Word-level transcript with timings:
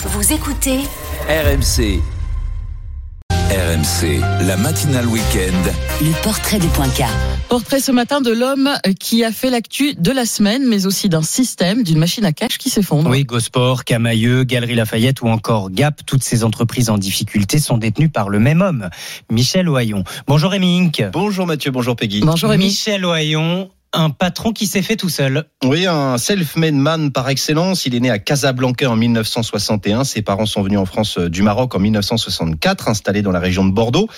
Vous 0.00 0.32
écoutez 0.32 0.78
RMC. 1.28 2.00
RMC, 3.32 4.20
la 4.46 4.56
matinale 4.56 5.06
week-end. 5.06 5.72
le 6.00 6.22
portrait 6.22 6.60
du 6.60 6.68
point 6.68 6.88
K. 6.88 7.02
Portrait 7.48 7.80
ce 7.80 7.90
matin 7.90 8.20
de 8.20 8.30
l'homme 8.30 8.70
qui 9.00 9.24
a 9.24 9.32
fait 9.32 9.50
l'actu 9.50 9.94
de 9.94 10.12
la 10.12 10.24
semaine, 10.24 10.64
mais 10.68 10.86
aussi 10.86 11.08
d'un 11.08 11.22
système, 11.22 11.82
d'une 11.82 11.98
machine 11.98 12.24
à 12.24 12.32
cash 12.32 12.58
qui 12.58 12.70
s'effondre. 12.70 13.10
Oui, 13.10 13.24
Gosport, 13.24 13.82
Camailleux, 13.82 14.44
Galerie 14.44 14.76
Lafayette 14.76 15.20
ou 15.22 15.26
encore 15.26 15.68
Gap, 15.70 16.02
toutes 16.06 16.22
ces 16.22 16.44
entreprises 16.44 16.90
en 16.90 16.98
difficulté 16.98 17.58
sont 17.58 17.76
détenues 17.78 18.08
par 18.08 18.28
le 18.28 18.38
même 18.38 18.62
homme, 18.62 18.90
Michel 19.32 19.68
Ohaillon. 19.68 20.04
Bonjour 20.28 20.52
Rémi 20.52 20.78
Inc. 20.78 21.02
Bonjour 21.12 21.44
Mathieu, 21.44 21.72
bonjour 21.72 21.96
Peggy. 21.96 22.20
Bonjour 22.20 22.50
Rémi. 22.50 22.66
Michel 22.66 23.04
Ohaillon, 23.04 23.68
un 23.92 24.10
patron 24.10 24.52
qui 24.52 24.66
s'est 24.66 24.82
fait 24.82 24.96
tout 24.96 25.08
seul. 25.08 25.44
Oui, 25.64 25.86
un 25.86 26.18
self-made 26.18 26.74
man 26.74 27.10
par 27.10 27.28
excellence. 27.28 27.86
Il 27.86 27.94
est 27.94 28.00
né 28.00 28.10
à 28.10 28.18
Casablanca 28.18 28.90
en 28.90 28.96
1961. 28.96 30.04
Ses 30.04 30.22
parents 30.22 30.46
sont 30.46 30.62
venus 30.62 30.78
en 30.78 30.86
France 30.86 31.18
euh, 31.18 31.28
du 31.28 31.42
Maroc 31.42 31.74
en 31.74 31.78
1964, 31.78 32.88
installés 32.88 33.22
dans 33.22 33.32
la 33.32 33.40
région 33.40 33.64
de 33.64 33.72
Bordeaux. 33.72 34.08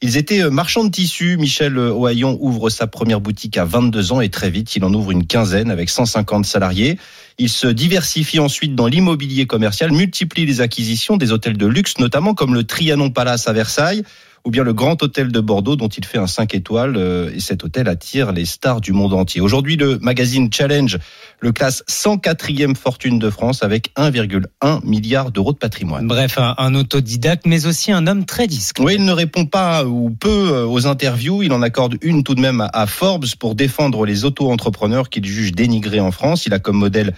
Ils 0.00 0.16
étaient 0.16 0.42
euh, 0.42 0.50
marchands 0.50 0.84
de 0.84 0.90
tissus. 0.90 1.36
Michel 1.36 1.78
Ohaillon 1.78 2.38
ouvre 2.40 2.70
sa 2.70 2.86
première 2.86 3.20
boutique 3.20 3.56
à 3.56 3.64
22 3.64 4.12
ans 4.12 4.20
et 4.20 4.30
très 4.30 4.50
vite, 4.50 4.74
il 4.76 4.84
en 4.84 4.94
ouvre 4.94 5.10
une 5.10 5.26
quinzaine 5.26 5.70
avec 5.70 5.90
150 5.90 6.46
salariés. 6.46 6.98
Il 7.38 7.50
se 7.50 7.66
diversifie 7.66 8.38
ensuite 8.38 8.74
dans 8.74 8.86
l'immobilier 8.86 9.46
commercial, 9.46 9.92
multiplie 9.92 10.46
les 10.46 10.60
acquisitions 10.60 11.16
des 11.16 11.32
hôtels 11.32 11.56
de 11.56 11.66
luxe, 11.66 11.98
notamment 11.98 12.34
comme 12.34 12.54
le 12.54 12.64
Trianon 12.64 13.10
Palace 13.10 13.46
à 13.48 13.52
Versailles 13.52 14.04
ou 14.44 14.50
bien 14.50 14.64
le 14.64 14.72
Grand 14.72 15.02
Hôtel 15.02 15.32
de 15.32 15.40
Bordeaux 15.40 15.76
dont 15.76 15.88
il 15.88 16.04
fait 16.04 16.18
un 16.18 16.26
5 16.26 16.54
étoiles 16.54 16.96
euh, 16.96 17.30
et 17.34 17.40
cet 17.40 17.64
hôtel 17.64 17.88
attire 17.88 18.32
les 18.32 18.44
stars 18.44 18.80
du 18.80 18.92
monde 18.92 19.14
entier. 19.14 19.40
Aujourd'hui, 19.40 19.76
le 19.76 19.98
magazine 19.98 20.52
Challenge 20.52 20.98
le 21.40 21.52
classe 21.52 21.84
104e 21.88 22.74
fortune 22.74 23.18
de 23.18 23.30
France 23.30 23.62
avec 23.62 23.92
1,1 23.96 24.84
milliard 24.84 25.30
d'euros 25.30 25.52
de 25.52 25.58
patrimoine. 25.58 26.06
Bref, 26.06 26.38
un, 26.38 26.54
un, 26.58 26.74
autodidacte, 26.74 27.46
mais 27.46 27.66
aussi 27.66 27.92
un 27.92 28.06
homme 28.06 28.24
très 28.24 28.46
discret. 28.46 28.84
Oui, 28.84 28.94
il 28.96 29.04
ne 29.04 29.12
répond 29.12 29.46
pas 29.46 29.84
ou 29.84 30.10
peu 30.10 30.52
euh, 30.52 30.66
aux 30.66 30.86
interviews. 30.86 31.42
Il 31.42 31.52
en 31.52 31.62
accorde 31.62 31.96
une 32.02 32.24
tout 32.24 32.34
de 32.34 32.40
même 32.40 32.68
à 32.72 32.86
Forbes 32.86 33.26
pour 33.38 33.54
défendre 33.54 34.04
les 34.04 34.24
auto-entrepreneurs 34.24 35.10
qu'il 35.10 35.24
juge 35.24 35.52
dénigrés 35.52 36.00
en 36.00 36.10
France. 36.10 36.46
Il 36.46 36.54
a 36.54 36.58
comme 36.58 36.76
modèle 36.76 37.14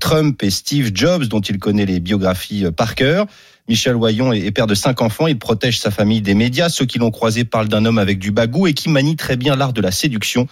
Trump 0.00 0.42
et 0.42 0.50
Steve 0.50 0.90
Jobs, 0.94 1.24
dont 1.24 1.40
il 1.40 1.58
connaît 1.58 1.86
les 1.86 2.00
biographies 2.00 2.66
par 2.76 2.94
cœur. 2.94 3.26
Michel 3.68 3.96
Wayon 3.96 4.32
est 4.32 4.50
père 4.50 4.66
de 4.66 4.74
cinq 4.74 5.02
enfants. 5.02 5.26
Il 5.26 5.38
protège 5.38 5.78
sa 5.78 5.90
famille 5.90 6.22
des 6.22 6.34
médias. 6.34 6.68
Ceux 6.68 6.86
qui 6.86 6.98
l'ont 6.98 7.10
croisé 7.10 7.44
parlent 7.44 7.68
d'un 7.68 7.84
homme 7.84 7.98
avec 7.98 8.18
du 8.18 8.30
bagou 8.30 8.66
et 8.66 8.72
qui 8.72 8.88
manie 8.88 9.16
très 9.16 9.36
bien 9.36 9.56
l'art 9.56 9.72
de 9.72 9.82
la 9.82 9.90
séduction 9.90 10.46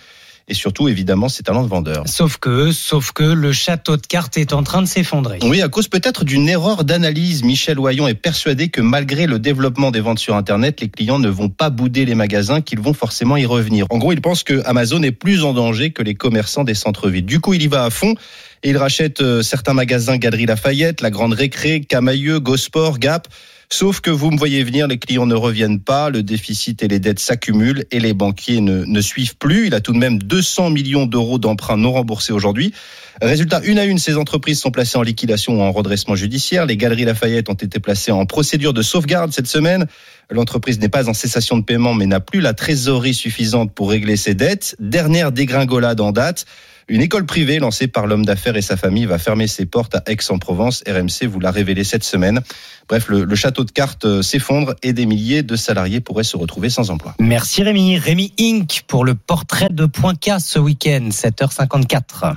et 0.49 0.55
surtout 0.55 0.89
évidemment 0.89 1.29
ses 1.29 1.43
talents 1.43 1.65
de 1.65 1.69
vendeur. 1.69 2.05
Sauf 2.07 2.37
que, 2.37 2.71
sauf 2.71 3.13
que 3.13 3.25
le 3.25 3.53
château 3.53 3.97
de 3.97 4.07
cartes 4.07 4.39
est 4.39 4.53
en 4.53 4.63
train 4.63 4.81
de 4.81 4.87
s'effondrer. 4.87 5.39
Oui, 5.43 5.61
à 5.61 5.69
cause 5.69 5.89
peut-être 5.89 6.25
d'une 6.25 6.49
erreur 6.49 6.85
d'analyse, 6.85 7.43
Michel 7.43 7.79
Oyon 7.79 8.07
est 8.07 8.15
persuadé 8.15 8.69
que 8.69 8.81
malgré 8.81 9.27
le 9.27 9.39
développement 9.39 9.91
des 9.91 10.01
ventes 10.01 10.19
sur 10.19 10.37
Internet, 10.37 10.81
les 10.81 10.89
clients 10.89 11.19
ne 11.19 11.29
vont 11.29 11.49
pas 11.49 11.71
bouder 11.71 12.05
les 12.05 12.15
magasins, 12.15 12.61
qu'ils 12.61 12.81
vont 12.81 12.95
forcément 12.95 13.37
y 13.37 13.47
revenir. 13.47 13.87
En 13.91 13.99
gros, 13.99 14.13
il 14.13 14.21
pense 14.21 14.45
que 14.45 14.63
Amazon 14.67 15.03
est 15.03 15.13
plus 15.13 15.43
en 15.43 15.53
danger 15.53 15.91
que 15.91 16.03
les 16.03 16.15
commerçants 16.15 16.65
des 16.65 16.75
centres-villes. 16.75 17.27
Du 17.27 17.41
coup, 17.41 17.55
il 17.55 17.63
y 17.63 17.67
va 17.67 17.85
à 17.85 17.91
fond 17.91 18.15
et 18.63 18.71
il 18.71 18.77
rachète 18.77 19.21
euh, 19.21 19.43
certains 19.43 19.75
magasins 19.75 20.17
Galerie 20.17 20.47
Lafayette, 20.47 21.01
la 21.01 21.11
Grande 21.11 21.35
Récré, 21.35 21.81
Camailleux, 21.81 22.41
Gosport, 22.41 22.99
Gap. 22.99 23.29
Sauf 23.69 24.01
que 24.01 24.11
vous 24.11 24.31
me 24.31 24.39
voyez 24.39 24.63
venir, 24.63 24.87
les 24.87 24.99
clients 24.99 25.27
ne 25.27 25.35
reviennent 25.35 25.81
pas, 25.81 26.09
le 26.09 26.23
déficit 26.23 26.85
et 26.85 26.89
les 26.89 27.01
dettes 27.01 27.19
s'accumulent 27.19 27.85
et 27.91 27.99
les 27.99 28.15
banquiers 28.15 28.61
ne, 28.61 29.01
suivent 29.01 29.37
plus. 29.37 29.67
Il 29.67 29.75
a 29.75 29.81
tout 29.81 29.93
de 29.93 29.99
même 29.99 30.19
200 30.19 30.71
millions 30.71 31.07
d'euros 31.07 31.39
d'emprunts 31.39 31.77
non 31.77 31.93
remboursés 31.93 32.33
aujourd'hui. 32.33 32.73
Résultat, 33.21 33.61
une 33.65 33.79
à 33.79 33.85
une, 33.85 33.99
ces 33.99 34.17
entreprises 34.17 34.61
sont 34.61 34.71
placées 34.71 34.99
en 34.99 35.03
liquidation 35.03 35.59
ou 35.59 35.63
en 35.63 35.73
redressement 35.73 36.15
judiciaire. 36.15 36.65
Les 36.65 36.77
galeries 36.77 37.05
Lafayette 37.05 37.51
ont 37.51 37.55
été 37.55 37.81
placées 37.81 38.13
en 38.13 38.25
procédure 38.25 38.73
de 38.73 38.83
sauvegarde 38.83 39.33
cette 39.33 39.49
semaine. 39.49 39.87
L'entreprise 40.31 40.81
n'est 40.81 40.89
pas 40.89 41.09
en 41.09 41.15
cessation 41.15 41.57
de 41.57 41.63
paiement 41.63 41.95
mais 41.95 42.07
n'a 42.07 42.21
plus 42.21 42.41
la 42.41 42.55
trésorerie 42.55 43.15
suffisante 43.15 43.73
pour 43.73 43.91
régler 43.91 44.17
ses 44.17 44.35
dettes. 44.35 44.77
Dernière 44.81 45.33
dégringolade 45.33 46.01
en 46.01 46.13
date. 46.13 46.47
Une 46.89 47.01
école 47.01 47.27
privée 47.27 47.59
lancée 47.59 47.89
par 47.89 48.07
l'homme 48.07 48.25
d'affaires 48.25 48.57
et 48.57 48.63
sa 48.63 48.77
famille 48.77 49.07
va 49.07 49.19
fermer 49.19 49.49
ses 49.49 49.67
portes 49.67 49.97
à 49.97 50.03
Aix-en-Provence. 50.07 50.85
RMC 50.87 51.27
vous 51.27 51.41
l'a 51.41 51.51
révélé 51.51 51.83
cette 51.83 52.05
semaine. 52.05 52.41
Bref, 52.89 53.09
le, 53.09 53.35
château 53.35 53.65
de 53.65 53.73
cartes 53.73 54.05
euh, 54.05 54.23
s'effondre 54.23 54.75
et 54.85 54.93
des 54.93 55.05
milliers 55.05 55.43
de 55.43 55.57
salariés 55.57 56.01
pourraient 56.01 56.23
se 56.23 56.37
retrouver 56.37 56.71
sans 56.71 56.91
emploi. 56.91 57.17
Merci 57.19 57.65
Rémi. 57.65 57.99
Rémi 57.99 58.33
Inc. 58.39 58.85
pour 58.87 59.05
le 59.05 59.17
portrait 59.17 59.69
de 59.69 59.87
Point 59.87 60.15
K 60.15 60.39
ce 60.39 60.61
week-end, 60.61 61.09
7h54. 61.11 62.37